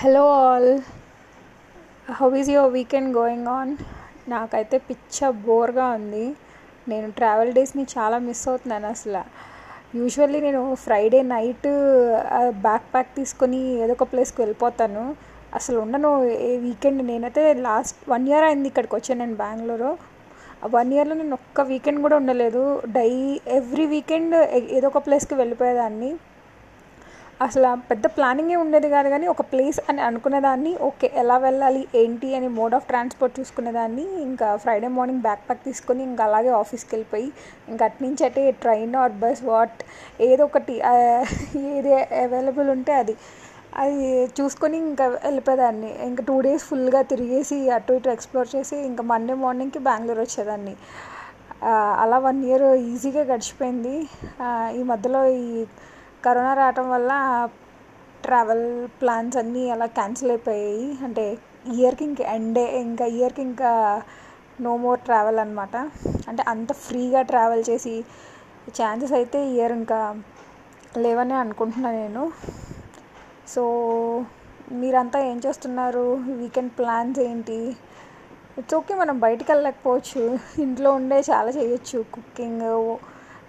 [0.00, 0.72] Hello all
[2.16, 3.70] how is your weekend going on
[4.32, 6.24] నాకైతే పిచ్చ బోర్గా ఉంది.
[6.90, 9.22] నేను ట్రావెల్ డేస్ని చాలా మిస్ అవుతున్నాను అసలు.
[10.00, 11.66] యూజువల్లీ నేను ఫ్రైడే నైట్
[12.66, 15.06] బ్యాక్ ప్యాక్ తీసుకొని ఏదో ఒక ప్లేస్కి వెళ్ళిపోతాను.
[15.60, 16.10] అసలు ఉండను
[16.50, 19.90] ఏ వీకెండ్ నేనైతే లాస్ట్ వన్ ఇయర్ అయింది ఇక్కడికి వచ్చాను నేను బెంగళూరు
[20.78, 22.64] వన్ ఇయర్లో నేను ఒక్క వీకెండ్ కూడా ఉండలేదు.
[22.98, 23.10] డై
[23.58, 24.36] ఎవ్రీ వీకెండ్
[24.78, 26.12] ఏదో ఒక ప్లేస్కి వెళ్ళిపోయేదాన్ని.
[27.44, 32.48] అసలు పెద్ద ప్లానింగే ఉండేది కాదు కానీ ఒక ప్లేస్ అని అనుకునేదాన్ని ఓకే ఎలా వెళ్ళాలి ఏంటి అని
[32.58, 34.04] మోడ్ ఆఫ్ ట్రాన్స్పోర్ట్ చూసుకునేదాన్ని.
[34.26, 37.28] ఇంకా ఫ్రైడే మార్నింగ్ బ్యాక్ ప్యాక్ తీసుకొని ఇంకా అలాగే ఆఫీస్కి వెళ్ళిపోయి
[37.72, 39.82] ఇంకా అట్నుంచి అంటే ట్రైన్ ఆర్ బస్ వాట్
[40.28, 40.76] ఏదో ఒకటి
[41.74, 41.92] ఏది
[42.24, 43.16] అవైలబుల్ ఉంటే అది.
[43.82, 43.98] అది
[44.38, 45.90] చూసుకొని ఇంకా వెళ్ళిపోయేదాన్ని.
[46.08, 50.74] ఇంకా టూ డేస్ ఫుల్గా తిరిగేసి అటు ఇటు ఎక్స్ప్లోర్ చేసి ఇంకా మండే మార్నింగ్కి బెంగళూరు వచ్చేదాన్ని.
[52.04, 53.94] అలా వన్ ఇయర్ ఈజీగా గడిచిపోయింది.
[54.78, 55.66] ఈ మధ్యలో ఈ
[56.26, 57.12] కరోనా రావటం వల్ల
[58.24, 60.98] ట్రావెల్ ప్లాన్స్ అన్నీ అలా క్యాన్సిల్ అయిపోయాయి.
[61.04, 61.38] అంటే
[61.74, 63.70] ఇయర్కి ఇంక ఎండే ఇంకా ఇయర్కి ఇంకా
[64.60, 65.76] నో మోర్ ట్రావెల్ అనమాట
[66.28, 67.94] అంటే అంత ఫ్రీగా ట్రావెల్ చేసి
[68.80, 69.98] ఛాన్సెస్ అయితే ఇయర్ ఇంకా
[70.96, 72.32] లేవని అనుకుంటున్నాను నేను.
[73.48, 73.62] సో
[74.72, 76.06] మీరంతా ఏం చేస్తున్నారు?
[76.40, 77.58] వీకెండ్ ప్లాన్స్ ఏంటి?
[78.58, 80.22] ఇట్స్ ఓకే మనం బయటికి వెళ్ళలేకపోవచ్చు.
[80.58, 81.98] ఇంట్లో ఉండే చాలా చేయొచ్చు.
[82.14, 82.66] కుకింగ్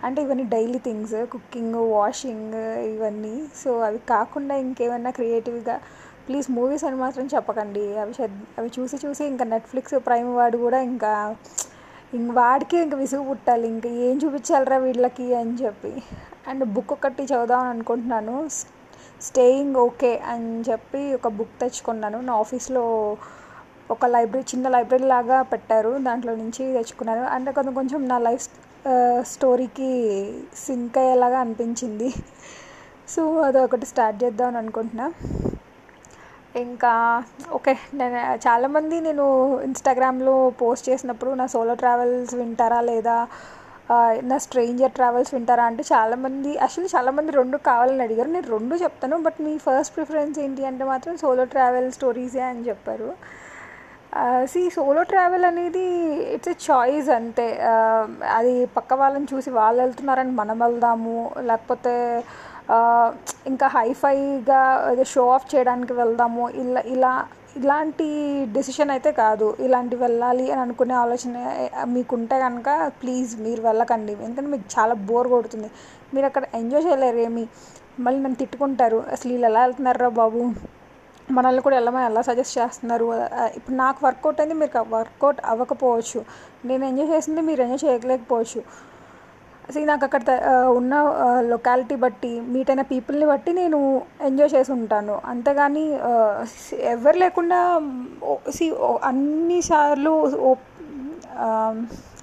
[0.03, 3.44] అంటే ఇవన్నీ డైలీ థింగ్స్ కుకింగ్ వాషింగ్ ఇవన్నీ.
[3.64, 5.80] సో అవి కాకుండా ఇంకేమైనా క్రియేటివ్గా
[6.28, 7.98] ప్లీజ్ మూవీస్ అని మాత్రం చెప్పకండి.
[7.98, 8.14] అవి
[8.58, 11.36] అవి చూసి చూసి ఇంకా నెట్ఫ్లిక్స్ ప్రైమ్ వాడు కూడా ఇంకా
[12.14, 13.68] ఇంక వాడికి ఇంక విసుగు పుట్టాలి.
[13.68, 16.03] ఇంకా ఏం చూపించాలరా వీళ్ళకి అని చెప్పి.
[16.48, 18.50] అండ్ బుక్ ఒకటి చదువుదామని అనుకుంటున్నాను.
[19.22, 22.22] స్టేయింగ్ ఓకే అని చెప్పి ఒక బుక్ తెచ్చుకున్నాను.
[22.22, 23.18] నా ఆఫీస్లో
[23.92, 25.98] ఒక లైబ్రరీ చిన్న లైబ్రరీ లాగా పెట్టారు.
[25.98, 27.23] దాంట్లో నుంచి తెచ్చుకున్నాను.
[27.25, 28.48] అంటే కొంచెం కొంచెం నా లైఫ్
[29.34, 29.92] స్టోరీకి
[30.66, 32.10] సింక్ అయ్యేలాగా అనిపించింది.
[33.14, 35.08] సో అది ఒకటి స్టార్ట్ చేద్దామని అనుకుంటున్నా.
[36.66, 36.92] ఇంకా
[37.58, 39.26] ఓకే నేను చాలామంది నేను
[39.68, 43.18] ఇన్స్టాగ్రామ్లో పోస్ట్ చేసినప్పుడు నా సోలో ట్రావెల్స్ వింటారా లేదా
[44.30, 48.30] నా స్ట్రేంజర్ ట్రావెల్స్ వింటారా అంటే చాలామంది యాక్చువల్లీ చాలామంది రెండు కావాలని అడిగారు.
[48.36, 53.09] నేను రెండు చెప్తాను బట్ మీ ఫస్ట్ ప్రిఫరెన్స్ ఏంటి అంటే మాత్రం సోలో ట్రావెల్ స్టోరీసే అని చెప్పారు.
[54.51, 55.85] సి సోలో ట్రావెల్ అనేది
[56.35, 57.47] ఇట్స్ ఎ చాయిస్ అంతే.
[58.38, 61.16] అది పక్క వాళ్ళని చూసి వాళ్ళు వెళ్తున్నారని మనం వెళ్దాము
[61.50, 61.95] లేకపోతే
[63.51, 67.12] ఇంకా హైఫైగా ఏదో షో ఆఫ్ చేయడానికి వెళ్దాము ఇలా ఇలా
[67.59, 68.07] ఇలాంటి
[68.56, 69.47] డెసిషన్ అయితే కాదు.
[69.66, 71.35] ఇలాంటి వెళ్ళాలి అని అనుకునే ఆలోచన
[71.94, 72.69] మీకుంటే కనుక
[73.01, 74.13] ప్లీజ్ మీరు వెళ్ళకండి.
[74.25, 75.69] ఎందుకంటే మీకు చాలా బోర్ కొడుతుంది.
[76.16, 77.46] మీరు అక్కడ ఎంజాయ్ చేయలేరు ఏమి.
[78.06, 79.00] మళ్ళీ నన్ను తిట్టుకుంటారు.
[79.16, 80.41] అసలు వీళ్ళు ఎలా వెళ్తున్నారా బాబు?
[81.36, 83.06] మనల్ని కూడా వెళ్ళమని ఎలా సజెస్ట్ చేస్తున్నారు?
[83.58, 86.20] ఇప్పుడు నాకు వర్కౌట్ అయింది మీరు వర్కౌట్ అవ్వకపోవచ్చు.
[86.70, 88.62] నేను ఎంజాయ్ చేసింది మీరు ఎంజాయ్ చేయలేకపోవచ్చు.
[89.74, 90.22] సో నాకు అక్కడ
[90.80, 90.94] ఉన్న
[91.52, 93.80] లొకాలిటీ బట్టి మీట్ అయిన పీపుల్ని బట్టి నేను
[94.30, 95.16] ఎంజాయ్ చేసి ఉంటాను.
[95.32, 95.86] అంతేగాని
[96.94, 97.59] ఎవరు లేకుండా
[98.58, 98.68] సి
[99.09, 100.14] అన్నిసార్లు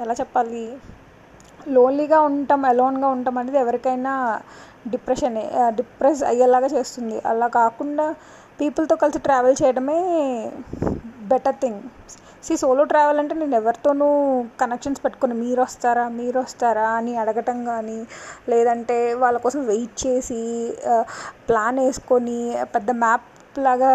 [0.04, 0.64] ఎలా చెప్పాలి?
[1.74, 4.14] లోన్లీగా ఉంటాం అలోన్గా ఉంటాం అనేది ఎవరికైనా
[4.92, 5.36] డిప్రెషన్
[5.78, 7.16] డిప్రెస్ అయ్యేలాగా చేస్తుంది.
[7.30, 8.06] అలా కాకుండా
[8.60, 10.00] పీపుల్తో కలిసి ట్రావెల్ చేయడమే
[11.32, 11.82] better thing.
[12.46, 14.08] See solo travel అంటే నేను ఎవరితోనూ
[14.60, 15.34] కనెక్షన్స్ పెట్టుకుని.
[15.44, 17.98] మీరు వస్తారా మీరు వస్తారా అని అడగటం కానీ
[18.52, 20.42] లేదంటే వాళ్ళ కోసం వెయిట్ చేసి
[21.48, 22.38] ప్లాన్ వేసుకొని
[22.74, 23.28] పెద్ద మ్యాప్
[23.58, 23.92] లాగా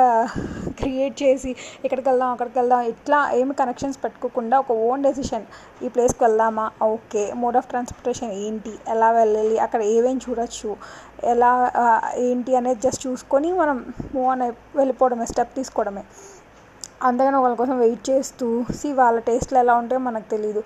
[0.80, 1.52] క్రియేట్ చేసి
[1.86, 5.46] ఎక్కడికి వెళ్దాం అక్కడికి వెళ్దాం ఇట్లా ఏమి కనెక్షన్స్ పెట్టుకోకుండా ఒక ఓన్ డెసిషన్
[5.84, 6.72] ఈ ప్లేస్కి వెళ్దామా?
[6.82, 7.34] ఓకే.
[7.34, 8.80] మోడ్ ఆఫ్ ట్రాన్స్పోర్టేషన్ ఏంటి?
[8.88, 9.60] ఎలా వెళ్ళాలి?
[9.60, 10.72] అక్కడ ఏమేమి చూడొచ్చు?
[11.24, 11.52] ఎలా
[12.16, 14.44] ఏంటి అనేది జస్ట్ చూసుకొని మనం మూవ్ ఆన్
[14.76, 16.04] వెళ్ళిపోవడమే స్టెప్ తీసుకోవడమే.
[17.02, 20.62] అందుకని వాళ్ళ కోసం వెయిట్ చేస్తూ సి వాళ్ళ టేస్ట్లు ఎలా ఉంటాయో మనకు తెలియదు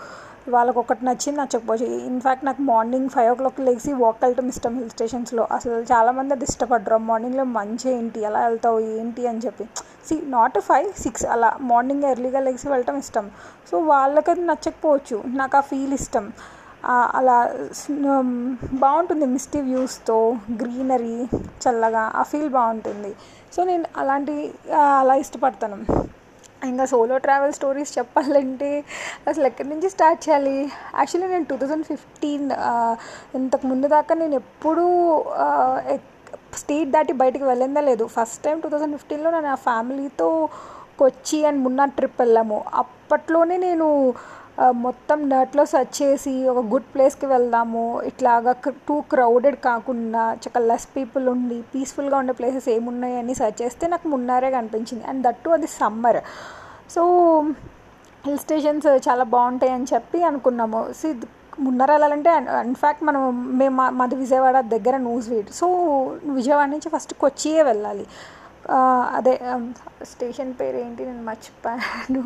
[0.49, 4.89] వాళ్ళకి ఒకటి నచ్చింది నచ్చకపోవచ్చు ఇన్ఫ్యాక్ట్ నాకు మార్నింగ్ ఫైవ్ ఓ క్లాక్ లేచి వాక్ వెళ్ళటం ఇష్టం హిల్
[4.89, 6.97] స్టేషన్స్లో అసలు చాలామంది అది ఇష్టపడరు.
[6.97, 8.19] మార్నింగ్లో మంచి ఏంటి?
[8.21, 8.79] ఎలా వెళ్తావు?
[8.79, 9.27] ఏంటి?
[9.27, 9.63] అని చెప్పి.
[10.07, 11.57] సి నాట్ ఫైవ్ సిక్స్ అలా.
[11.61, 13.31] మార్నింగ్ ఎర్లీగా లేచి వెళ్ళటం ఇష్టం.
[13.71, 15.23] సో వాళ్ళకి అది నచ్చకపోవచ్చు.
[15.25, 16.31] నాకు ఆ ఫీల్ ఇష్టం.
[16.85, 17.53] అలా
[18.73, 21.27] బాగుంటుంది మిస్టీ వ్యూస్తో గ్రీనరీ
[21.67, 22.11] చల్లగా.
[22.15, 23.15] ఆ ఫీల్ బాగుంటుంది.
[23.53, 24.53] సో నేను అలాంటి
[24.99, 25.77] అలా ఇష్టపడతాను.
[26.71, 28.69] ఇంకా సోలో ట్రావెల్ స్టోరీస్ చెప్పాలంటే
[29.29, 30.55] అసలు ఎక్కడి నుంచి స్టార్ట్ చేయాలి?
[30.99, 32.45] యాక్చువల్లీ నేను టూ థౌజండ్ ఫిఫ్టీన్
[33.39, 34.85] ఇంతకు ముందు దాకా నేను ఎప్పుడూ
[36.61, 38.05] స్టేట్ దాటి బయటికి వెళ్ళిందా లేదు.
[38.15, 40.29] ఫస్ట్ టైం టూ థౌజండ్ ఫిఫ్టీన్లో నేను ఆ ఫ్యామిలీతో
[41.01, 42.57] కొచ్చి అండ్ మున్నా ట్రిప్ వెళ్ళాము.
[42.81, 43.87] అప్పట్లోనే నేను
[44.85, 47.83] మొత్తం దాంట్లో సెర్చ్ చేసి ఒక గుడ్ ప్లేస్కి వెళ్దాము.
[48.09, 48.51] ఇట్లాగా
[48.87, 54.07] టూ క్రౌడెడ్ కాకుండా చక్క లెస్ పీపుల్ ఉండి పీస్ఫుల్గా ఉండే ప్లేసెస్ ఏమున్నాయి అని సెర్చ్ చేస్తే నాకు
[54.13, 55.03] మున్నారే కనిపించింది.
[55.11, 56.19] అండ్ దట్టు అది సమ్మర్
[56.95, 57.03] సో
[58.25, 60.81] హిల్ స్టేషన్స్ చాలా బాగుంటాయి అని చెప్పి అనుకున్నాము.
[60.99, 61.09] సి
[61.65, 62.31] మున్నర వెళ్ళాలంటే
[62.67, 63.23] ఇన్ఫ్యాక్ట్ మనం
[63.59, 65.67] మేము మాది విజయవాడ దగ్గర నూజివీడ్ సో
[66.37, 68.05] విజయవాడ నుంచి ఫస్ట్ కొచ్చియే వెళ్ళాలి.
[69.17, 69.33] అదే
[70.11, 72.23] స్టేషన్ పేరు ఏంటి నేను మర్చిపోయాను.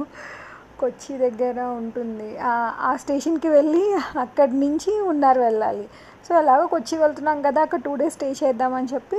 [0.80, 2.38] కొచ్చి దగ్గర ఉంటుంది.
[2.44, 5.90] ఆ, స్టేషన్కి వెళ్ళి అక్కడి నుంచి ఉన్నారు వెళ్ళాలి.
[6.30, 9.18] సో ఎలాగో కొచ్చి వెళ్తున్నాం కదా అక్కడ టూ డేస్ స్టే చేద్దామని చెప్పి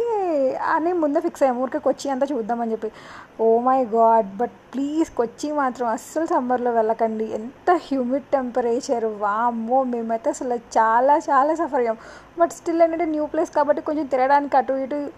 [0.56, 2.92] అని ముందే ఫిక్స్ అయ్యాము ఊరికే కొచ్చి అంతా చూద్దామని చెప్పి.
[3.40, 7.24] ఓ my god but please Kochi మాత్రం అస్సలు సమ్మర్లో వెళ్ళకండి.
[7.24, 11.96] ఎంత హ్యూమిడ్ టెంపరేచర్ వామ్మో మేమైతే అసలు చాలా చాలా సఫర్ అయ్యాం.
[12.38, 15.08] బట్ స్టిల్ ఏంటంటే న్యూ ప్లేస్ కాబట్టి కొంచెం తిరగడానికి అటు ఇటు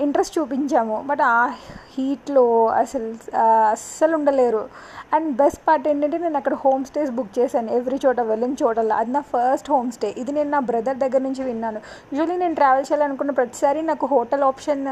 [0.00, 1.04] ఇంట్రెస్ట్ చూపించాము.
[1.06, 1.46] బట్ ఆ
[1.94, 3.36] హీట్లో అసలు
[3.70, 4.68] అస్సలు ఉండలేరు.
[5.14, 7.70] అండ్ బెస్ట్ పార్ట్ ఏంటంటే నేను అక్కడ హోమ్ స్టేస్ బుక్ చేశాను.
[7.70, 10.14] ఎవ్రీ చోట వెళ్ళిన చోటల్లో అది నా ఫస్ట్ హోమ్ స్టే.
[10.18, 11.80] ఇది నేను నా బ్రదర్ దగ్గర నుంచి విన్నాను.
[12.12, 14.86] యూజువలీ నేను ట్రావెల్ చేయాలనుకున్న ప్రతిసారి నాకు హోటల్ ఆప్షన్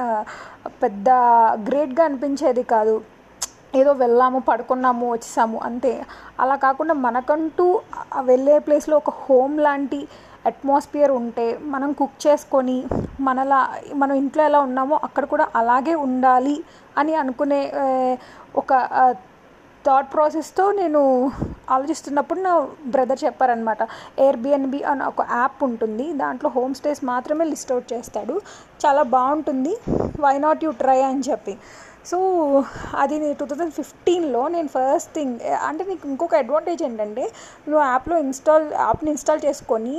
[0.83, 1.11] పెద్ద
[1.69, 3.01] గ్రేట్గా అనిపించేది కాదు.
[3.75, 5.59] ఏదో వెళ్ళాము పడుకున్నాము వచ్చేసాము.
[5.59, 6.05] అంతే.
[6.41, 7.81] అలా కాకుండా మనకంటూ
[8.21, 10.09] వెళ్ళే ప్లేస్లో ఒక హోమ్ లాంటి
[10.51, 12.79] అట్మాస్ఫియర్ ఉంటే మనం కుక్ చేసుకొని
[13.29, 13.61] మనలా
[14.03, 16.57] మనం ఇంట్లో ఎలా ఉన్నామో అక్కడ కూడా అలాగే ఉండాలి
[17.01, 17.63] అని అనుకునే
[18.63, 18.73] ఒక
[19.87, 21.01] థాట్ ప్రాసెస్తో నేను
[21.75, 22.53] ఆలోచిస్తున్నప్పుడు నా
[22.95, 23.83] బ్రదర్ చెప్పారనమాట
[24.25, 26.07] ఎయిర్బిఎన్బి అని ఒక యాప్ ఉంటుంది.
[26.23, 28.35] దాంట్లో హోమ్ స్టేస్ మాత్రమే లిస్ట్ అవుట్ చేస్తాడు.
[28.85, 29.73] చాలా బాగుంటుంది.
[30.25, 31.55] వై నాట్ యూ ట్రై అని చెప్పి.
[32.11, 32.19] సో
[33.03, 35.35] అది టూ థౌజండ్ ఫిఫ్టీన్లో నేను ఫస్ట్ థింగ్
[35.69, 37.25] అంటే నీకు ఇంకొక అడ్వాంటేజ్ ఏంటంటే
[37.69, 39.97] నువ్వు యాప్లో ఇన్స్టాల్ యాప్ని ఇన్స్టాల్ చేసుకొని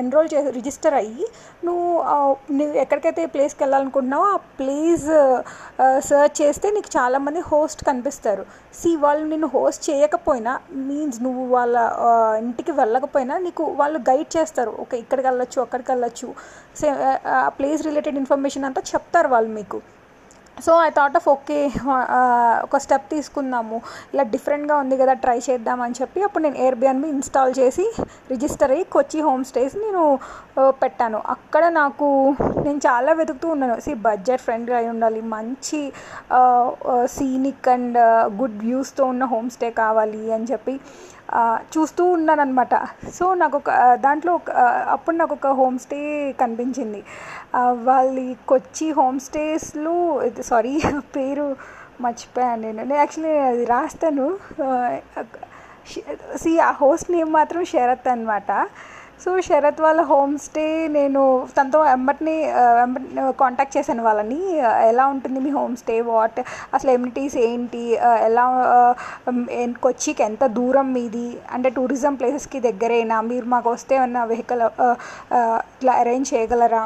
[0.00, 1.26] ఎన్రోల్ చే రిజిస్టర్ అయ్యి
[1.66, 1.88] నువ్వు
[2.58, 5.08] నువ్వు ఎక్కడికైతే ప్లేస్కి వెళ్ళాలనుకుంటున్నావో ఆ ప్లేస్
[6.10, 8.44] సర్చ్ చేస్తే నీకు చాలామంది హోస్ట్ కనిపిస్తారు.
[8.80, 10.52] సి వాళ్ళు నిన్ను హోస్ట్ చేయకపోయినా
[10.88, 11.76] మీన్స్ నువ్వు వాళ్ళ
[12.44, 14.72] ఇంటికి వెళ్ళకపోయినా నీకు వాళ్ళు గైడ్ చేస్తారు.
[14.84, 16.28] ఓకే ఇక్కడికి వెళ్ళొచ్చు అక్కడికి వెళ్ళొచ్చు.
[16.80, 16.88] సే
[17.38, 19.80] ఆ ప్లేస్ రిలేటెడ్ ఇన్ఫర్మేషన్ అంతా చెప్తారు వాళ్ళు మీకు.
[20.62, 21.56] So I thought of okay
[22.66, 23.76] ఒక స్టెప్ తీసుకుందాము.
[24.12, 27.86] ఇలా డిఫరెంట్గా ఉంది కదా ట్రై చేద్దామని చెప్పి అప్పుడు నేను ఎయిర్బిఎన్బి ఇన్స్టాల్ చేసి
[28.32, 30.02] రిజిస్టర్ అయ్యి కొచ్చి హోమ్ స్టేస్ నేను
[30.82, 31.20] పెట్టాను.
[31.34, 32.08] అక్కడ నాకు
[32.66, 33.76] నేను చాలా వెతుకుతూ ఉన్నాను.
[33.86, 35.80] సి బడ్జెట్ ఫ్రెండ్గా అయి ఉండాలి మంచి
[37.16, 37.98] సీనిక్ అండ్
[38.42, 40.76] గుడ్ వ్యూస్తో ఉన్న హోమ్ స్టే కావాలి అని చెప్పి.
[41.58, 42.74] చూస్తూ ఉన్నాను అనమాట
[43.14, 44.50] సో నాకు ఒక దాంట్లో ఒక
[44.90, 47.04] అప్పుడు నాకు ఒక హోమ్ స్టే కనిపించింది
[47.72, 50.82] వాళ్ళ కొచ్చి హోమ్ స్టేస్లో సారీ
[51.16, 51.56] పేరు
[52.00, 52.76] మర్చిపోయాను నేను.
[52.76, 54.36] నేను యాక్చువల్లీ అది రాస్తాను.
[56.36, 58.66] సి ఆ హోస్ట్ నేమ్ మాత్రం శరత్ అనమాట
[59.22, 60.64] సో శరత్ వాళ్ళ హోమ్ స్టే
[60.96, 61.20] నేను
[61.56, 62.34] తనతో ఎంబటిని
[63.40, 64.40] కాంటాక్ట్ చేశాను వాళ్ళని.
[64.90, 66.40] ఎలా ఉంటుంది మీ హోమ్ స్టే వాట్
[66.76, 67.82] అసలు ఎమ్యూనిటీస్ ఏంటి?
[68.28, 68.44] ఎలా
[69.84, 71.26] కొచ్చికి ఎంత దూరం మీది?
[71.56, 73.18] అంటే టూరిజం ప్లేసెస్కి దగ్గరేనా?
[73.30, 74.64] మీరు మాకు వస్తే ఉన్న వెహికల్
[75.76, 76.82] ఇట్లా అరేంజ్ చేయగలరా?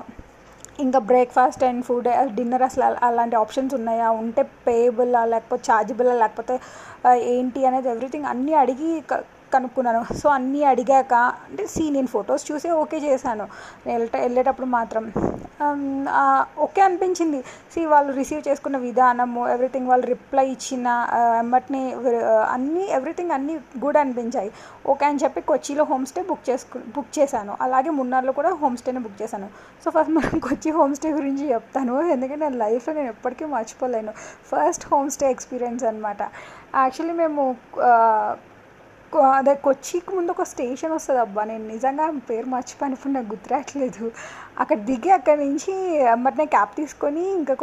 [0.85, 4.09] ఇంకా బ్రేక్ఫాస్ట్ అండ్ ఫుడ్ డిన్నర్ అసలు అలాంటి ఆప్షన్స్ ఉన్నాయా?
[4.23, 6.57] ఉంటే పేయబుల్ లేకపోతే ఛార్జబుల్ లేకపోతే
[7.35, 8.93] ఏంటి అనేది ఎవ్రీథింగ్ అన్నీ అడిగి
[9.55, 10.01] కనుక్కున్నాను.
[10.21, 11.15] సో అన్నీ అడిగాక
[11.49, 13.47] అంటే సీ నేను ఫొటోస్ చూసి ఓకే చేశాను.
[13.89, 15.05] వెళ్ళట వెళ్ళేటప్పుడు మాత్రం.
[16.65, 17.41] ఓకే అనిపించింది.
[17.73, 20.87] సీ వాళ్ళు రిసీవ్ చేసుకున్న విధానము ఎవ్రీథింగ్ వాళ్ళు రిప్లై ఇచ్చిన
[21.43, 21.83] ఎమ్మటిని
[22.55, 23.55] అన్నీ ఎవ్రీథింగ్ అన్నీ
[23.85, 24.51] గుడ్ అనిపించాయి.
[24.93, 27.55] ఓకే అని చెప్పి కొచ్చిలో హోమ్ స్టే బుక్ చేసుకు బుక్ చేశాను.
[27.67, 29.49] అలాగే మున్నార్లో కూడా హోమ్ స్టేని బుక్ చేశాను.
[29.85, 31.97] సో ఫస్ట్ మనం కొచ్చి హోమ్ స్టే గురించి చెప్తాను.
[32.15, 34.13] ఎందుకంటే నా లైఫ్లో నేను ఎప్పటికీ మర్చిపోలేను.
[34.51, 36.23] ఫస్ట్ హోమ్ స్టే ఎక్స్పీరియన్స్ అనమాట
[36.83, 37.43] యాక్చువల్లీ మేము
[39.13, 41.45] అదే కొచ్చికి ముందు ఒక స్టేషన్ వస్తుంది అబ్బా.
[41.45, 44.05] నేను నిజంగా పేరు మర్చిపోయిన ఇప్పుడు నాకు గుర్తురాట్లేదు
[44.59, 45.73] అక్కడ దిగి అక్కడి నుంచి
[46.09, 47.55] అమ్మటనే క్యాబ్ తీసుకొని ఇంకా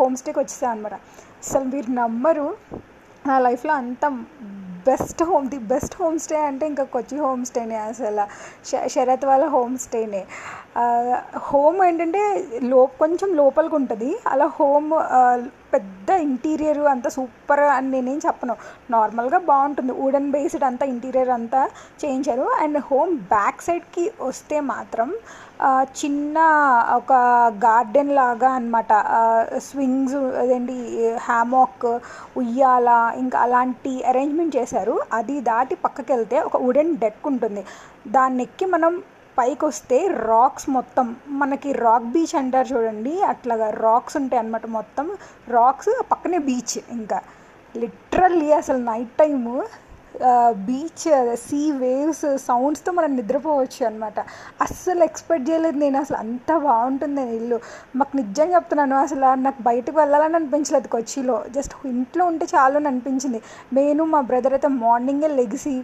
[0.00, 0.94] హోమ్ స్టేకి వచ్చేసాను అనమాట
[1.44, 2.46] అసలు మీరు నమ్మరు.
[3.26, 4.04] నా లైఫ్లో అంత
[4.88, 8.24] best home the best home stay అంటే ఇంకా కొచ్చి హోమ్ స్టేనే అసలు.
[8.94, 10.22] శరత్ వాళ్ళ హోమ్ స్టేనే.
[11.48, 12.22] హోమ్ ఏంటంటే
[12.72, 14.88] లో కొంచెం లోపలికి ఉంటుంది అలా హోమ్
[15.74, 18.54] పెద్ద ఇంటీరియర్ అంతా సూపర్ అని నేనేం చెప్పను.
[18.94, 19.92] నార్మల్గా బాగుంటుంది.
[20.02, 21.60] వుడెన్ బేస్డ్ అంతా ఇంటీరియర్ అంతా
[22.02, 22.46] చేయించారు.
[22.62, 25.08] అండ్ హోమ్ బ్యాక్ సైడ్కి వస్తే మాత్రం
[25.82, 26.38] చిన్న
[26.92, 27.12] ఒక
[27.64, 28.92] గార్డెన్ లాగా అనమాట
[29.58, 30.76] స్వింగ్స్ అదేంటి
[31.20, 31.98] హ్యామాక్
[32.36, 35.00] ఉయ్యాల ఇంకా అలాంటి అరేంజ్మెంట్ చేశారు.
[35.12, 37.64] అది దాటి పక్కకి వెళ్తే ఒక వుడెన్ డెక్ ఉంటుంది.
[38.08, 39.02] దాన్ని ఎక్కి మనం
[39.38, 41.16] పైకి వస్తే రాక్స్ మొత్తం.
[41.28, 43.22] మనకి రాక్ బీచ్ అంటారు చూడండి.
[43.22, 45.10] అట్లాగా రాక్స్ ఉంటాయి అన్నమాట మొత్తం.
[45.48, 47.20] రాక్స్ పక్కనే బీచ్ ఇంకా.
[47.76, 49.64] లిటరల్లీ అసలు night time.
[50.66, 51.06] Beach
[51.46, 54.18] sea waves సౌండ్స్తో మనం నిద్రపోవచ్చు అనమాట
[54.66, 55.98] అస్సలు ఎక్స్పెక్ట్ చేయలేదు నేను.
[56.04, 57.58] అసలు అంత బాగుంటుంది ఇల్లు.
[57.98, 61.38] మాకు నిజంగా చెప్తున్నాను అసలు నాకు బయటకు వెళ్ళాలని అనిపించలేదు కొచ్చిలో.
[61.56, 63.40] జస్ట్ ఇంట్లో ఉంటే చాలు అని అనిపించింది.
[63.80, 65.74] నేను మా బ్రదర్ అయితే మార్నింగే లెగిసి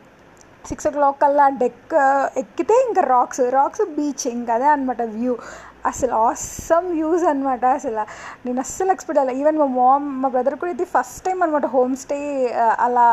[0.69, 1.95] సిక్స్ ఓ క్లాక్ కల్లా డెక్
[2.41, 5.35] ఎక్కితే ఇంకా రాక్స్ రాక్స్ బీచ్ ఇంకా అదే అనమాట వ్యూ
[5.91, 8.05] అసలు ఆసమ్ వ్యూస్ అనమాట అసలు.
[8.47, 11.95] నేను అస్సలు ఎక్స్పెక్ట్ అలా ఈవెన్ మా మామ్ మా బ్రదర్ కూడా ఇది ఫస్ట్ టైం అనమాట హోమ్
[12.03, 12.19] స్టే
[12.87, 13.07] అలా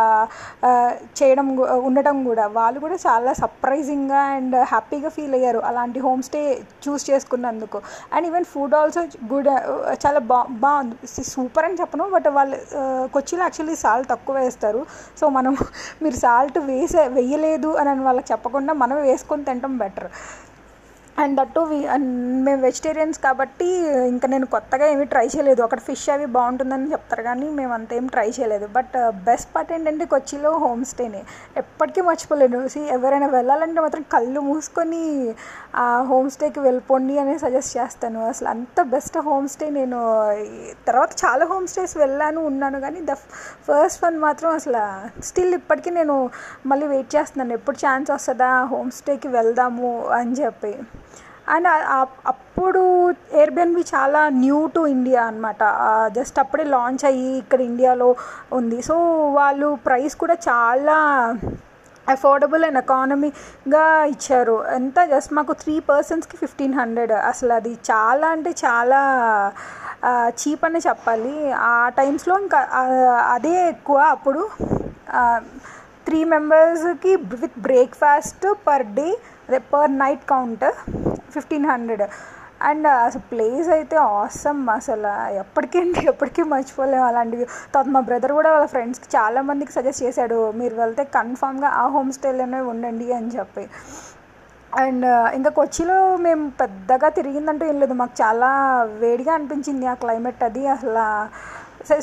[1.20, 1.48] చేయడం
[1.90, 2.46] ఉండటం కూడా.
[2.58, 6.42] వాళ్ళు కూడా చాలా సర్ప్రైజింగ్గా అండ్ హ్యాపీగా ఫీల్ అయ్యారు అలాంటి హోమ్ స్టే
[6.86, 7.82] చూస్ చేసుకున్నందుకు
[8.14, 9.04] and even food also
[9.34, 9.50] good
[10.06, 12.58] చాలా బా బాగుంది సూపర్ అని చెప్పను బట్ వాళ్ళు
[13.16, 14.82] కొచ్చిలో యాక్చువల్లీ సాల్ట్ తక్కువ వేస్తారు.
[15.20, 15.54] సో మనం
[16.04, 20.10] మీరు సాల్ట్ వేసే వేయలేదు అని వాళ్ళకి చెప్పకుండా మనం వేసుకొని తినటం బెటర్
[21.22, 21.62] అండ్ దట్టు
[22.46, 23.68] మేము వెజిటేరియన్స్ కాబట్టి
[24.14, 25.62] ఇంకా నేను కొత్తగా ఏమీ ట్రై చేయలేదు.
[25.66, 28.66] అక్కడ ఫిష్ అవి బాగుంటుందని చెప్తారు కానీ మేము అంతేం ట్రై చేయలేదు.
[28.78, 28.96] బట్
[29.28, 31.22] బెస్ట్ పార్ట్ ఏంటంటే కొచ్చిలో హోమ్ స్టేనే
[31.62, 32.60] ఎప్పటికీ మర్చిపోలేను.
[32.74, 35.02] సి ఎవరైనా వెళ్ళాలంటే మాత్రం కళ్ళు మూసుకొని
[35.84, 38.20] ఆ హోమ్ స్టేకి వెళ్ళిపోండి అని సజెస్ట్ చేస్తాను.
[38.32, 40.02] అసలు అంత బెస్ట్ హోమ్ స్టే నేను
[40.90, 43.16] తర్వాత చాలా హోమ్ స్టేస్ వెళ్ళాను ఉన్నాను కానీ ద
[43.70, 44.84] ఫస్ట్ వన్ మాత్రం అసలు
[45.30, 46.18] స్టిల్ ఇప్పటికీ నేను
[46.74, 47.56] మళ్ళీ వెయిట్ చేస్తున్నాను.
[47.60, 50.74] ఎప్పుడు ఛాన్స్ వస్తుందా హోమ్ స్టేకి వెళ్దాము అని చెప్పి.
[51.54, 51.68] అండ్
[52.28, 52.84] అప్పుడు
[53.34, 55.64] ఎయిర్బిఎన్బి చాలా న్యూ టు ఇండియా అనమాట
[56.18, 58.10] జస్ట్ అప్పుడే లాంచ్ అయ్యి ఇక్కడ ఇండియాలో
[58.54, 58.82] ఉంది.
[58.82, 58.96] సో
[59.38, 60.98] వాళ్ళు ప్రైస్ కూడా చాలా
[62.10, 64.66] అఫోర్డబుల్ అండ్ ఎకానమీగా ఇచ్చారు.
[64.76, 65.06] ఎంత?
[65.06, 69.00] జస్ట్ మాకు త్రీ పర్సన్స్కి ఫిఫ్టీన్ హండ్రెడ్ అసలు అది చాలా అంటే చాలా
[70.40, 71.52] చీప్ అనే చెప్పాలి.
[71.52, 72.60] ఆ టైమ్స్లో ఇంకా
[73.36, 74.50] అదే ఎక్కువ అప్పుడు.
[76.08, 79.08] త్రీ మెంబర్స్కి విత్ బ్రేక్ఫాస్ట్ పర్ డే
[79.50, 80.66] అదే per night count
[81.38, 82.06] fifteen hundred.
[82.62, 85.12] And అసలు ప్లేస్ అయితే ఆసమ్ అసలు.
[85.44, 87.46] ఎప్పటికీ అండి ఎప్పటికీ మర్చిపోలేము అలాంటివి.
[87.74, 92.62] తర్వాత మా బ్రదర్ కూడా వాళ్ళ ఫ్రెండ్స్కి చాలామందికి సజెస్ట్ చేశాడు మీరు వెళ్తే కన్ఫామ్గా ఆ హోమ్ స్టేలోనే
[92.72, 93.66] ఉండండి అని చెప్పి.
[94.74, 97.94] అండ్ ఇంకా కొచ్చిలో మేము పెద్దగా తిరిగిందంటూ ఏం లేదు.
[97.94, 98.50] మాకు చాలా
[99.02, 101.06] వేడిగా అనిపించింది ఆ క్లైమేట్ అది అసలు.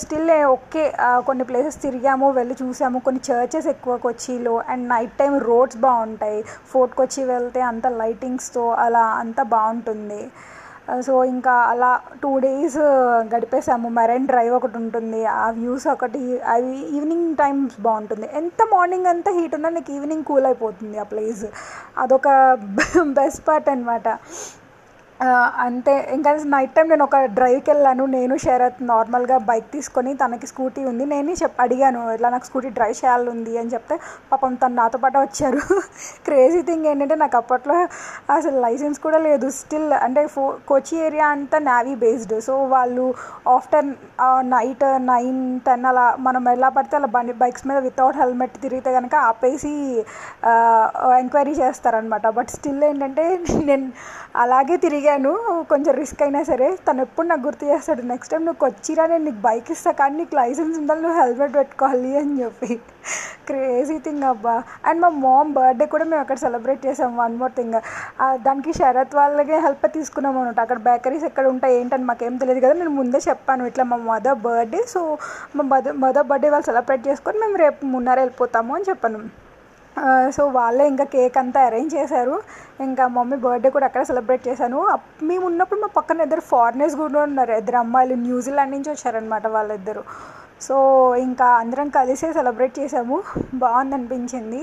[0.03, 0.83] స్టిల్ ఓకే
[1.29, 2.99] కొన్ని ప్లేసెస్ తిరిగాము వెళ్ళి చూసాము.
[3.07, 6.41] కొన్ని చర్చెస్ ఎక్కువ కొచ్చిలో అండ్ నైట్ టైం రోడ్స్ బాగుంటాయి.
[6.73, 10.23] ఫోర్ట్ కొచ్చి వెళ్తే అంత లైటింగ్స్తో అలా అంత బాగుంటుంది.
[11.07, 11.91] సో ఇంకా అలా
[12.23, 12.79] టూ డేస్
[13.35, 13.89] గడిపేసాము.
[13.99, 15.21] మెరైన్ డ్రైవ్ ఒకటి ఉంటుంది.
[15.43, 16.23] ఆ వ్యూస్ ఒకటి
[16.55, 18.27] అవి ఈవినింగ్ టైమ్స్ బాగుంటుంది.
[18.41, 21.45] ఎంత మార్నింగ్ అంతా హీట్ ఉందో నీకు ఈవినింగ్ కూల్ అయిపోతుంది ఆ ప్లేస్
[22.05, 22.29] అదొక
[23.21, 24.09] బెస్ట్ పార్ట్ అనమాట
[25.65, 28.05] అంతే ఇంకా నైట్ టైం నేను ఒక డ్రైవ్కి వెళ్ళాను.
[28.15, 31.05] నేను శరత్ నార్మల్గా బైక్ తీసుకొని తనకి స్కూటీ ఉంది.
[31.13, 33.97] నేనే చెప్ అడిగాను ఇట్లా నాకు స్కూటీ డ్రైవ్ చేయాలి ఉంది అని చెప్తే
[34.31, 35.61] పాపం తను నాతో పాటు వచ్చారు.
[36.27, 37.77] క్రేజీ థింగ్ ఏంటంటే నాకు అప్పట్లో
[38.37, 39.49] అసలు లైసెన్స్ కూడా లేదు.
[39.61, 43.07] స్టిల్ అంటే ఫో కొచ్చి ఏరియా అంతా నావీ బేస్డ్ సో వాళ్ళు
[43.57, 43.87] ఆఫ్టర్
[44.55, 49.15] నైట్ నైన్ టెన్ అలా మనం ఎలా పడితే అలా బండి బైక్స్ మీద వితౌట్ హెల్మెట్ తిరిగితే కనుక
[49.31, 49.73] ఆపేసి
[51.23, 53.25] ఎంక్వైరీ చేస్తారనమాట బట్ స్టిల్ ఏంటంటే
[53.71, 53.87] నేను
[54.43, 55.12] అలాగే తిరిగాను
[55.71, 56.67] కొంచెం రిస్క్ అయినా సరే.
[56.87, 60.35] తను ఎప్పుడు నాకు గుర్తు చేస్తాడు నెక్స్ట్ టైం నువ్వు వచ్చిరా నేను నీకు బైక్ ఇస్తా కానీ నీకు
[60.39, 62.69] లైసెన్స్ ఉండాలి నువ్వు హెల్మెట్ పెట్టుకోవాలి అని చెప్పి.
[63.49, 64.55] క్రేజీ థింగ్ అబ్బా.
[64.89, 67.11] అండ్ మా మామ్ బర్త్డే కూడా మేము అక్కడ సెలబ్రేట్ చేసాం.
[67.23, 67.79] వన్ మోర్ థింగ్
[68.47, 72.75] దానికి శరత్ వాళ్ళకే హెల్ప్ తీసుకున్నాం అనమాట అక్కడ బేకరీస్ ఎక్కడ ఉంటాయి ఏంటని మాకేం తెలియదు కదా.
[72.83, 75.03] నేను ముందే చెప్పాను ఇట్లా మా మదర్ బర్త్డే సో
[75.57, 79.23] మా మదర్ మదర్ బర్త్డే వాళ్ళు సెలబ్రేట్ చేసుకొని మేము రేపు మున్నార వెళ్ళిపోతాము అని చెప్పాను.
[80.37, 82.37] సో వాళ్ళే ఇంకా కేక్ అంతా అరేంజ్ చేశారు.
[82.87, 84.79] ఇంకా మమ్మీ బర్త్డే కూడా అక్కడ సెలబ్రేట్ చేశాను.
[85.31, 87.55] మేము ఉన్నప్పుడు మా పక్కన ఇద్దరు ఫారినర్స్ కూడా ఉన్నారు.
[87.63, 90.05] ఇద్దరు అమ్మాయిలు న్యూజిలాండ్ నుంచి వచ్చారనమాట వాళ్ళిద్దరు.
[90.67, 90.77] సో
[91.27, 93.17] ఇంకా అందరం కలిసే సెలబ్రేట్ చేసాము
[93.63, 94.63] బాగుంది అనిపించింది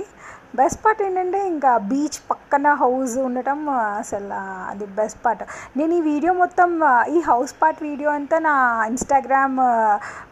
[0.59, 2.19] బెస్ట్ పార్ట్ ఏంటంటే ఇంకా బీచ్
[2.51, 4.37] పక్కన హౌస్ ఉండటం అసలు
[4.69, 5.41] అది బెస్ట్ పార్ట్
[5.79, 6.69] నేను ఈ వీడియో మొత్తం
[7.15, 8.53] ఈ హౌస్ పార్ట్ వీడియో అంతా నా
[8.91, 9.57] ఇన్స్టాగ్రామ్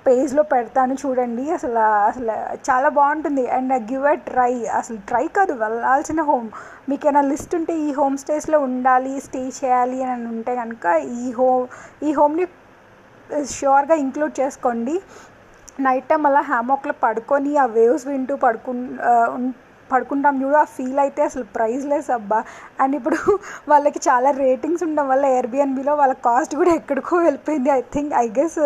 [0.05, 1.45] పేజ్లో పెడతాను చూడండి.
[1.57, 3.43] అసలు అసలు చాలా బాగుంటుంది.
[3.57, 6.47] అండ్ గివ్ అ ట్రై అసలు ట్రై కాదు వెళ్ళాల్సిన హోమ్
[6.89, 10.85] మీకు ఏమైనా లిస్ట్ ఉంటే ఈ హోమ్ స్టేస్లో ఉండాలి స్టే చేయాలి అని ఉంటే కనుక
[11.19, 11.67] ఈ హోమ్
[12.09, 12.47] ఈ హోమ్ని
[13.55, 14.97] ష్యూర్గా ఇంక్లూడ్ చేసుకోండి.
[15.87, 18.71] నైట్ టైం అలా హ్యామోక్లో పడుకొని ఆ వేవ్స్ వింటూ పడుకు
[19.91, 22.39] పడుకుంటాం చూడు ఆ ఫీల్ అయితే అసలు ప్రైజ్లెస్ అబ్బా.
[22.83, 23.17] అండ్ ఇప్పుడు
[23.71, 27.71] వాళ్ళకి చాలా రేటింగ్స్ ఉండడం వల్ల ఎయిర్బిఎన్బిలో వాళ్ళ కాస్ట్ కూడా ఎక్కడికో వెళ్ళిపోయింది.
[27.79, 28.59] I think I guess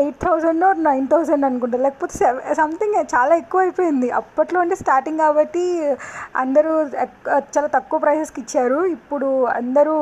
[0.00, 1.80] eight thousand or nine thousand అనుకుంటా.
[1.86, 2.14] లేకపోతే
[2.62, 4.10] సంథింగ్ చాలా ఎక్కువ అయిపోయింది.
[4.20, 5.64] అప్పట్లో అంటే స్టార్టింగ్ కాబట్టి
[6.36, 6.72] అందరూ
[7.54, 8.80] చాలా తక్కువ ప్రైసెస్కి ఇచ్చారు.
[8.96, 9.28] ఇప్పుడు
[9.60, 9.94] అందరూ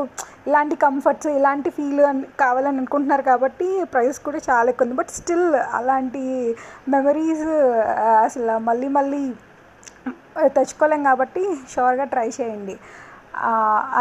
[0.48, 2.02] ఇలాంటి కంఫర్ట్స్ ఇలాంటి ఫీల్
[2.40, 4.96] కావాలని అనుకుంటున్నారు కాబట్టి ప్రైస్ కూడా చాలా ఎక్కువ ఉంది.
[5.00, 5.48] బట్ స్టిల్
[5.78, 6.22] అలాంటి
[6.88, 7.72] మెమరీస్ uh,
[8.26, 9.20] అసలు మళ్ళీ మళ్ళీ
[10.56, 12.76] తెచ్చుకోలేం కాబట్టి షూర్గా ట్రై చేయండి.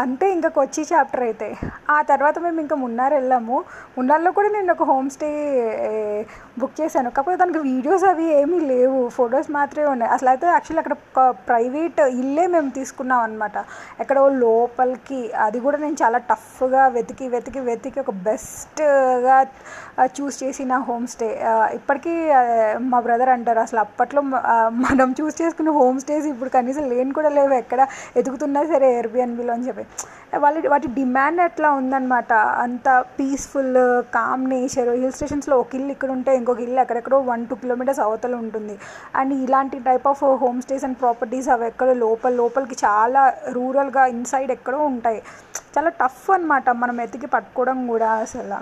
[0.02, 1.48] అంతే ఇంకా కొచ్చి చాప్టర్ అయితే.
[1.90, 3.56] ఆ తర్వాత మేము ఇంకా మున్నార్ వెళ్ళాము.
[3.98, 5.30] మున్నార్లో కూడా నేను ఒక హోమ్ స్టే
[6.60, 7.08] బుక్ చేశాను.
[7.16, 9.00] కాకపోతే దానికి వీడియోస్ అవి ఏమీ లేవు.
[9.16, 10.10] ఫొటోస్ మాత్రమే ఉన్నాయి.
[10.16, 13.56] అసలు అయితే యాక్చువల్లీ అక్కడ ఒక ప్రైవేట్ ఇల్లే మేము తీసుకున్నాం అనమాట
[14.02, 15.20] ఎక్కడో లోపలికి.
[15.46, 19.38] అది కూడా నేను చాలా టఫ్గా వెతికి వెతికి వెతికి ఒక బెస్ట్గా
[20.16, 21.28] చూస్ చేసిన హోమ్ స్టే.
[21.78, 22.14] ఇప్పటికీ
[22.92, 24.20] మా బ్రదర్ అంటారు అసలు అప్పట్లో
[24.86, 27.54] మనం చూస్ చేసుకున్న హోమ్ స్టేస్ ఇప్పుడు కనీసం లేని కూడా లేవు.
[27.62, 27.80] ఎక్కడ
[28.22, 29.84] ఎదుగుతున్నా సరే ఎయిర్బిఎన్బిలో అని చెప్పి.
[30.34, 32.32] వాళ్ళ వాటి డిమాండ్ ఎట్లా ఉందన్నమాట?
[32.32, 37.54] అంత పీస్ఫుల్ కామ్ నేచర్ హిల్ స్టేషన్స్లో ఒక ఇల్లు ఇక్కడ ఉంటే ఇంకొక ఇల్లు ఎక్కడెక్కడో వన్ టూ
[37.54, 38.78] కిలోమీటర్స్ అవతల ఉంటుంది.
[39.14, 44.50] అండ్ ఇలాంటి type of home stays and properties అవి ఎక్కడ లోపల లోపలికి చాలా రూరల్గా ఇన్సైడ్
[44.50, 45.22] ఎక్కడో ఉంటాయి.
[45.78, 48.60] చాలా టఫ్ అనమాట మనం ఎతికి పట్టుకోవడం కూడా అసలు.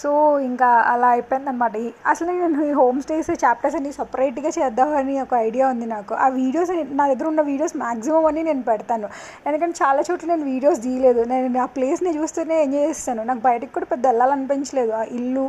[0.00, 0.10] సో
[0.48, 1.76] ఇంకా అలా అయిపోయిందనమాట
[2.12, 6.12] అసలు నేను ఈ హోమ్ స్టేస్ చాప్టర్స్ అన్ని సపరేట్గా చేద్దామని ఒక ఐడియా ఉంది నాకు.
[6.24, 9.08] ఆ వీడియోస్ నా దగ్గర ఉన్న వీడియోస్ మ్యాక్సిమం అని నేను పెడతాను.
[9.46, 11.22] ఎందుకంటే చాలా చోట్ల నేను వీడియోస్ తీయలేదు.
[11.32, 13.24] నేను ఆ ప్లేస్ని చూస్తూనే ఎంజాయ్ చేస్తాను.
[13.30, 14.94] నాకు బయటకు కూడా పెద్ద వెళ్ళాలనిపించలేదు.
[15.00, 15.46] ఆ ఇల్లు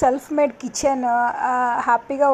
[0.00, 1.04] సెల్ఫ్ మేడ్ కిచెన్
[1.86, 2.28] హ్యాపీగా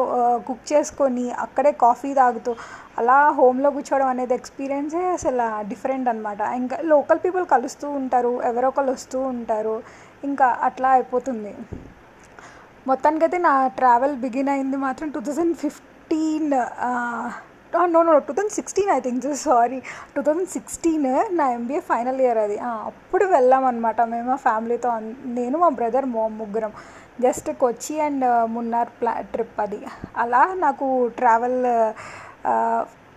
[0.47, 2.51] కుక్ చేసుకొని అక్కడే కాఫీ తాగుతూ
[2.99, 8.33] అలా హోమ్లో కూర్చోవడం అనేది ఎక్స్పీరియన్సే అసలు డిఫరెంట్ అనమాట ఇంకా లోకల్ పీపుల్ కలుస్తూ ఉంటారు.
[8.49, 9.75] ఎవరో ఒకరు వస్తూ ఉంటారు.
[10.23, 11.53] ఇంకా అట్లా అయిపోతుంది.
[12.87, 16.51] మొత్తానికైతే నా ట్రావెల్ బిగిన్ అయింది మాత్రం two thousand fifteen
[17.93, 19.79] no no two thousand sixteen I think sorry
[20.15, 21.07] two thousand sixteen
[21.39, 22.57] నా ఎంబీఏ ఫైనల్ ఇయర్ అది.
[22.89, 24.91] అప్పుడు వెళ్ళామన్నమాట మేము మా ఫ్యామిలీతో
[25.39, 26.73] నేను మా బ్రదర్ మో ముగ్గురం.
[27.21, 29.79] జస్ట్ కొచ్చి అండ్ మున్నార్ ప్లా ట్రిప్ అది.
[30.17, 30.85] అలా నాకు
[31.19, 31.59] ట్రావెల్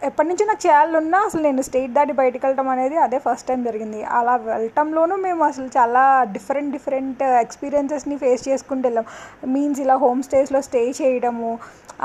[0.07, 4.01] ఎప్పటి నుంచో నాకు చేయాలన్నా అసలు నేను స్టేట్ దాటి బయటకు వెళ్ళటం అనేది అదే ఫస్ట్ టైం జరిగింది.
[4.19, 6.03] అలా వెళ్ళటంలోనూ మేము అసలు చాలా
[6.35, 9.07] డిఫరెంట్ డిఫరెంట్ ఎక్స్పీరియన్సెస్ని ఫేస్ చేసుకుంటూ వెళ్ళాం.
[9.55, 11.51] మీన్స్ ఇలా హోమ్ స్టేస్లో స్టే చేయడము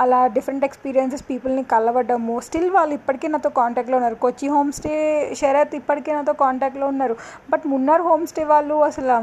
[0.04, 2.36] అలా డిఫరెంట్ ఎక్స్పీరియన్సెస్ పీపుల్ని కలవడము.
[2.48, 4.18] స్టిల్ వాళ్ళు ఇప్పటికీ నాతో కాంటాక్ట్లో ఉన్నారు.
[4.26, 4.94] కొచ్చి హోమ్ స్టే
[5.42, 7.18] షరత్ ఇప్పటికీ నాతో కాంటాక్ట్లో ఉన్నారు.
[7.54, 9.18] బట్ మున్నారు హోమ్ స్టే వాళ్ళు అసలు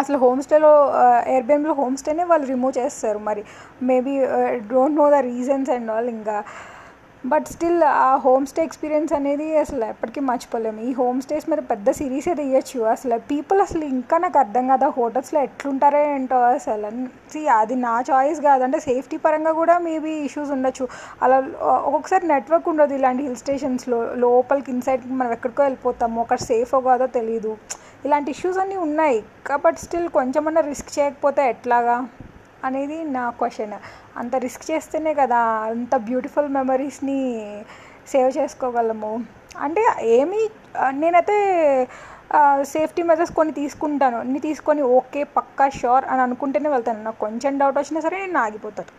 [0.00, 0.72] అసలు హోమ్ స్టేలో
[1.32, 3.42] ఎయిర్బిఎన్లో హోమ్ స్టేనే వాళ్ళు రిమూవ్ చేస్తారు మరి.
[3.88, 4.12] Maybe
[4.72, 6.36] don't know the reasons and all ఇంకా.
[7.24, 11.90] బట్ స్టిల్ ఆ హోమ్ స్టే ఎక్స్పీరియన్స్ అనేది అసలు ఎప్పటికీ మర్చిపోలేము ఈ హోమ్ స్టేస్ మీద పెద్ద
[11.90, 14.84] సిరీస్ ఏది ఇవ్వచ్చు అసలు పీపుల్ అసలు ఇంకా నాకు అర్థం కాదు.
[14.84, 16.90] ఆ హోటల్స్లో ఎట్లుంటారో ఏంటో అసలు.
[17.32, 18.64] సి అది నా చాయిస్ కాదు.
[18.64, 20.88] అంటే సేఫ్టీ పరంగా కూడా మేబీ ఇష్యూస్ ఉండొచ్చు.
[21.22, 21.38] అలా
[21.86, 26.20] ఒక్కొక్కసారి నెట్వర్క్ ఉండదు ఇలాంటి హిల్ స్టేషన్స్లో లోపలికి ఇన్సైడ్కి మనం ఎక్కడికో వెళ్ళిపోతాము.
[26.20, 27.56] ఒకటి సేఫో కాదో తెలియదు
[28.04, 29.24] ఇలాంటి ఇష్యూస్ అన్నీ ఉన్నాయి.
[29.46, 32.08] కాబట్టి స్టిల్ కొంచెమన్నా రిస్క్ చేయకపోతే ఎట్లాగా?
[32.66, 33.74] అనేది నా క్వశ్చన్
[34.20, 35.40] అంత రిస్క్ చేస్తేనే కదా
[35.72, 37.18] అంత బ్యూటిఫుల్ మెమరీస్ని
[38.12, 39.12] సేవ్ చేసుకోగలము.
[39.64, 39.82] అంటే
[40.18, 40.40] ఏమీ
[41.00, 41.36] నేనైతే
[42.72, 44.18] సేఫ్టీ మెజర్స్ కొన్ని తీసుకుంటాను.
[44.24, 47.00] అన్ని తీసుకొని ఓకే పక్కా షూర్ అని అనుకుంటేనే వెళ్తాను.
[47.06, 48.92] నాకు కొంచెం డౌట్ వచ్చినా సరే నేను ఆగిపోతాను.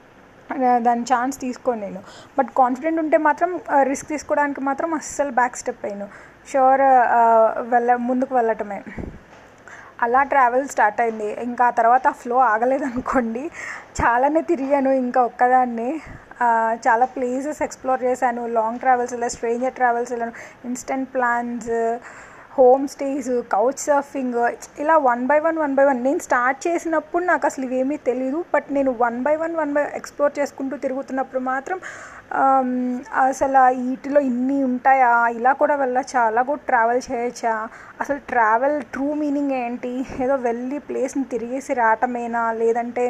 [0.88, 2.02] దాని ఛాన్స్ తీసుకోను నేను.
[2.38, 3.52] బట్ కాన్ఫిడెంట్ ఉంటే మాత్రం
[3.92, 6.08] రిస్క్ తీసుకోవడానికి మాత్రం అస్సలు బ్యాక్ స్టెప్ అయ్యాను.
[6.52, 6.84] షూర్
[7.74, 8.80] వెళ్ళ ముందుకు వెళ్ళటమే.
[10.02, 11.30] అలా ట్రావెల్ స్టార్ట్ అయింది.
[11.44, 13.44] ఇంకా ఆ తర్వాత ఫ్లో ఆగలేదనుకోండి.
[14.02, 15.92] చాలానే తిరిగాను ఇంకా ఒక్కదాన్ని.
[16.88, 18.48] చాలా ప్లేసెస్ ఎక్స్ప్లోర్ చేశాను.
[18.48, 20.34] లాంగ్ ట్రావెల్స్ వెళ్ళాను స్ట్రేంజర్ ట్రావెల్స్ వెళ్ళాను
[20.66, 21.72] instant plans
[22.52, 24.38] home stays couch surfing
[24.80, 28.68] ఇలా one by one one by one నేను స్టార్ట్ చేసినప్పుడు నాకు అసలు ఇవేమీ తెలియదు బట్
[28.78, 31.78] నేను one by one one by explore చేసుకుంటూ తిరుగుతున్నప్పుడు మాత్రం
[33.24, 35.14] అసలు వీటిలో ఇన్ని ఉంటాయా?
[35.38, 37.54] ఇలా కూడా వెళ్ళచ్చా అలా కూడా ట్రావెల్ చేయొచ్చా
[38.02, 39.94] అసలు ట్రావెల్ ట్రూ మీనింగ్ ఏంటి?
[40.26, 42.44] ఏదో వెళ్ళి ప్లేస్ని తిరిగేసి రావటమేనా?
[42.62, 43.06] లేదంటే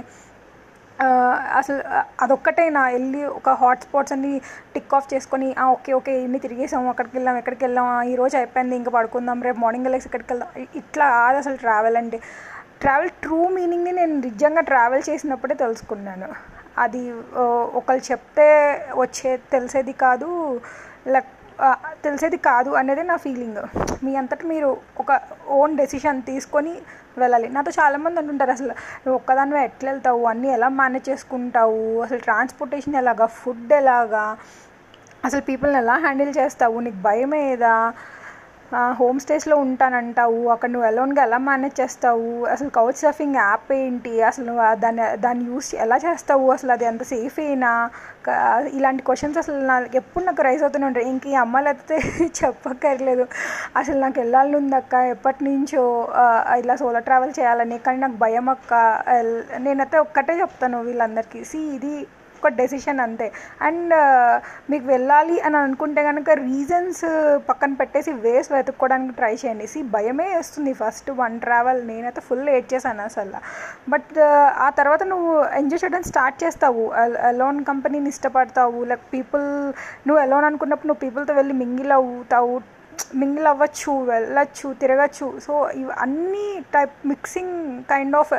[1.59, 1.79] అసలు
[2.23, 4.31] అదొక్కటేనా వెళ్ళి ఒక హాట్ స్పాట్స్ అన్ని
[4.73, 8.91] టిక్ ఆఫ్ చేసుకొని ఓకే ఓకే ఇన్ని తిరిగేసాము అక్కడికి వెళ్ళాం ఎక్కడికి వెళ్ళాం ఈ రోజు అయిపోయింది ఇంకా
[8.91, 10.49] పడుకుందాం రేపు మార్నింగ్ వెళ్ళేసి ఇక్కడికి వెళ్దాం.
[10.81, 12.19] ఇట్లా కాదు అసలు ట్రావెల్ అంటే.
[12.83, 16.29] ట్రావెల్ ట్రూ మీనింగ్ని నేను నిజంగా ట్రావెల్ చేసినప్పుడే తెలుసుకున్నాను.
[16.77, 17.01] అది
[17.79, 18.47] ఒకళ్ళు చెప్తే
[19.03, 20.29] వచ్చే తెలిసేది కాదు.
[21.13, 21.31] లైక్
[22.03, 23.61] తెలిసేది కాదు అనేది నా ఫీలింగ్
[24.03, 24.69] మీ అంతటి మీరు
[24.99, 25.19] ఒక
[25.59, 26.73] ఓన్ డెసిషన్ తీసుకొని
[27.17, 27.47] వెళ్ళాలి.
[27.49, 30.23] నాతో చాలామంది అంటుంటారు అసలు నువ్వు ఒక్కదానివే ఎట్లా వెళ్తావు?
[30.25, 32.01] అన్నీ ఎలా మేనేజ్ చేసుకుంటావు?
[32.01, 33.25] అసలు ట్రాన్స్పోర్టేషన్ ఎలాగా?
[33.25, 34.23] ఫుడ్ ఎలాగా?
[35.25, 36.79] అసలు పీపుల్ని ఎలా హ్యాండిల్ చేస్తావు?
[36.79, 37.73] నీకు భయం ఏదా
[38.71, 40.49] హోమ్ స్టేస్లో ఉంటానంటావు.
[40.49, 42.45] అక్కడ నువ్వు ఎలోన్గా ఎలా మేనేజ్ చేస్తావు?
[42.45, 44.13] అసలు కౌచ్ సర్ఫింగ్ యాప్ ఏంటి?
[44.21, 46.45] అసలు నువ్వు దాన్ని దాన్ని యూస్ ఎలా చేస్తావు?
[46.51, 47.71] అసలు అది అంత సేఫేనా
[48.77, 51.07] ఇలాంటి క్వశ్చన్స్ అసలు నాకు ఎప్పుడు నాకు రైస్ అవుతూనే ఉంటాయి.
[51.13, 51.97] ఇంక ఈ అమ్మాయిలు అయితే
[52.39, 53.25] చెప్పక్కర్లేదు.
[53.77, 54.93] అసలు నాకు వెళ్ళాలని ఉంది అక్క.
[55.15, 55.83] ఎప్పటి నుంచో
[56.61, 57.77] ఇలా సోలో ట్రావెల్ చేయాలని.
[57.87, 58.73] కానీ నాకు భయం అక్క.
[59.65, 61.41] నేనైతే ఒక్కటే చెప్తాను వీళ్ళందరికీ.
[61.43, 61.93] సి ఇది
[62.41, 63.25] ఒక్క డెసిషన్ అంతే.
[63.67, 64.35] అండ్ uh,
[64.71, 69.65] మీకు వెళ్ళాలి అని అనుకుంటే కనుక రీజన్స్ uh, పక్కన పెట్టేసి వేస్ వెతుక్కోవడానికి ట్రై చేయండి.
[69.73, 73.39] సి భయమే వేస్తుంది ఫస్ట్ వన్ ట్రావెల్ నేనైతే ఫుల్ ఏడ్ చేశాను అసలు.
[73.93, 76.85] బట్ uh, ఆ తర్వాత నువ్వు ఎంజాయ్ చేయడం స్టార్ట్ చేస్తావు.
[77.31, 78.81] అలోన్ కంపెనీని ఇష్టపడతావు.
[78.91, 79.47] లైక్ పీపుల్
[80.07, 82.55] నువ్వు అలోన్ అనుకున్నప్పుడు నువ్వు పీపుల్తో వెళ్ళి మింగిల్ అవుతావు.
[83.21, 85.27] మింగిల్ అవ్వచ్చు వెళ్ళచ్చు తిరగచ్చు.
[85.45, 87.57] సో ఇవి అన్ని type mixing
[87.91, 88.31] kind of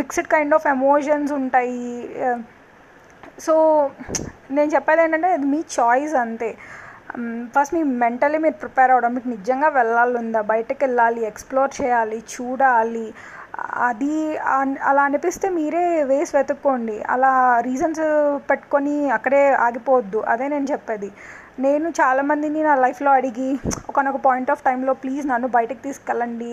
[0.00, 1.84] mixed kind of emotions ఉంటాయి.
[3.40, 3.54] సో
[4.50, 6.50] నేను చెప్పేది ఏంటంటే అది మీ చాయిస్ అంతే.
[7.54, 10.40] ఫస్ట్ మీ మెంటలీ మీరు ప్రిపేర్ అవ్వడం మీకు నిజంగా వెళ్ళాలి ఉందా?
[10.40, 13.06] బయటకు వెళ్ళాలి ఎక్స్ప్లోర్ చేయాలి చూడాలి.
[13.88, 14.36] అది
[14.88, 17.02] అలా అనిపిస్తే మీరే వేసి వెతుక్కోండి.
[17.02, 18.02] అలా రీజన్స్
[18.50, 20.20] పెట్టుకొని అక్కడే ఆగిపోవద్దు.
[20.20, 21.10] అదే నేను చెప్పేది.
[21.64, 23.48] నేను చాలామందిని నా లైఫ్లో అడిగి
[23.90, 26.50] ఒకనొక పాయింట్ ఆఫ్ టైంలో ప్లీజ్ నన్ను బయటకు తీసుకెళ్ళండి.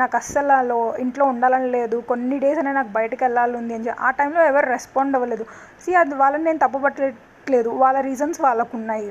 [0.00, 1.96] నాకు అస్సలు ఇంట్లో ఉండాలని లేదు.
[2.10, 4.02] కొన్ని డేస్ అయినా నాకు బయటకు వెళ్ళాలి ఉంది అని చెప్పి.
[4.08, 5.46] ఆ టైంలో ఎవరు రెస్పాండ్ అవ్వలేదు.
[5.84, 9.10] సి అది వాళ్ళని నేను తప్పుపట్టట్లేదు వాళ్ళ రీజన్స్ వాళ్ళకు ఉన్నాయి.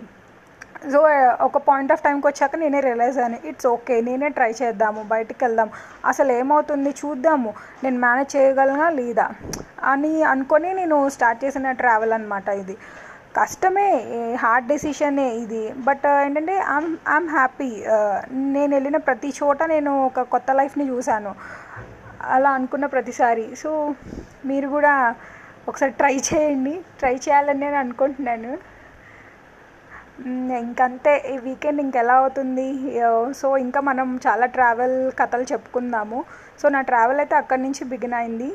[0.94, 1.00] సో
[1.48, 5.70] ఒక పాయింట్ ఆఫ్ టైంకి వచ్చాక నేనే రియలైజ్ అయ్యాను ఇట్స్ ఓకే నేనే ట్రై చేద్దాము బయటికి వెళ్దాం
[6.12, 7.52] అసలు ఏమవుతుంది చూద్దాము
[7.84, 9.26] నేను మేనేజ్ చేయగలనా లేదా?
[9.94, 12.76] అని అనుకొని నేను స్టార్ట్ చేసిన ట్రావెల్ అనమాట ఇది.
[13.38, 13.90] కష్టమే
[14.44, 15.64] హార్డ్ డెసిషనే ఇది.
[15.88, 17.70] బట్ uh, ఏంటంటే ఐమ్ ఐమ్ హ్యాపీ
[18.56, 21.32] నేను వెళ్ళిన ప్రతి చోట నేను ఒక కొత్త లైఫ్ని చూశాను.
[22.36, 23.46] అలా అనుకున్న ప్రతిసారి.
[23.64, 23.72] సో
[24.50, 24.94] మీరు కూడా
[25.70, 26.74] ఒకసారి ట్రై చేయండి.
[27.00, 28.52] ట్రై చేయాలని నేను అనుకుంటున్నాను.
[30.64, 31.14] ఇంకంతే.
[31.34, 32.68] ఈ వీకెండ్ ఇంకెలా అవుతుంది?
[33.08, 36.20] Uh, సో ఇంకా మనం చాలా ట్రావెల్ కథలు చెప్పుకుందాము.
[36.62, 38.52] సో నా ట్రావెల్ అయితే అక్కడి నుంచి బిగిన్ అయింది.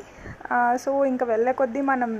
[0.52, 2.12] Uh, సో ఇంకా వెళ్ళే కొద్దీ మనం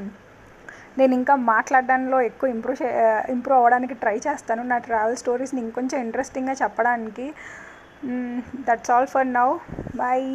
[0.99, 2.89] నేను ఇంకా మాట్లాడడంలో ఎక్కువ ఇంప్రూవ్ చే
[3.31, 4.63] ఇంప్రూవ్ అవ్వడానికి ట్రై చేస్తాను.
[4.63, 7.27] నా ట్రావెల్ స్టోరీస్ని ఇంకొంచెం ఇంట్రెస్టింగ్గా చెప్పడానికి.
[8.69, 9.49] That's all for now
[9.97, 10.29] bye